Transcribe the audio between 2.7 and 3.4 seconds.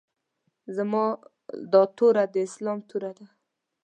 توره ده.